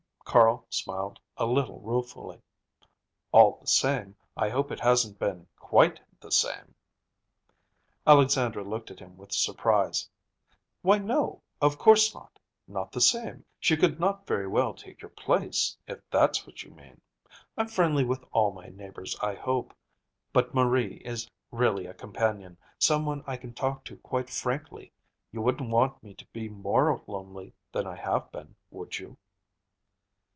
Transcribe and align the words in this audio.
Carl 0.23 0.65
smiled 0.69 1.19
a 1.35 1.45
little 1.45 1.81
ruefully. 1.81 2.41
"All 3.33 3.57
the 3.59 3.67
same, 3.67 4.15
I 4.37 4.47
hope 4.47 4.71
it 4.71 4.79
hasn't 4.79 5.19
been 5.19 5.45
quite 5.57 5.99
the 6.21 6.31
same." 6.31 6.73
Alexandra 8.07 8.63
looked 8.63 8.89
at 8.89 8.99
him 8.99 9.17
with 9.17 9.33
surprise. 9.33 10.09
"Why, 10.83 10.99
no, 10.99 11.41
of 11.61 11.77
course 11.77 12.13
not. 12.15 12.39
Not 12.65 12.93
the 12.93 13.01
same. 13.01 13.43
She 13.59 13.75
could 13.75 13.99
not 13.99 14.25
very 14.25 14.47
well 14.47 14.73
take 14.73 15.01
your 15.01 15.09
place, 15.11 15.75
if 15.85 15.99
that's 16.09 16.47
what 16.47 16.63
you 16.63 16.71
mean. 16.71 17.01
I'm 17.57 17.67
friendly 17.67 18.05
with 18.05 18.23
all 18.31 18.53
my 18.53 18.67
neighbors, 18.67 19.19
I 19.21 19.33
hope. 19.35 19.73
But 20.31 20.53
Marie 20.53 21.01
is 21.03 21.29
really 21.51 21.87
a 21.87 21.93
companion, 21.93 22.55
some 22.79 23.05
one 23.05 23.21
I 23.27 23.35
can 23.35 23.53
talk 23.53 23.83
to 23.83 23.97
quite 23.97 24.29
frankly. 24.29 24.93
You 25.33 25.41
wouldn't 25.41 25.71
want 25.71 26.01
me 26.01 26.13
to 26.13 26.25
be 26.27 26.47
more 26.47 27.03
lonely 27.05 27.53
than 27.73 27.85
I 27.85 27.95
have 27.97 28.31
been, 28.31 28.55
would 28.69 28.97
you?" 28.97 29.17